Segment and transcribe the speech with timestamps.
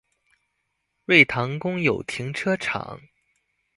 [1.05, 2.99] 瑞塘公有停車場